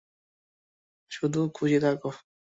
[1.11, 2.09] শুধু খুশি থাকো।